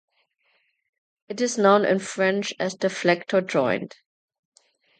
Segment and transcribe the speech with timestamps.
[1.29, 3.97] It is known in French as the "Flector" joint.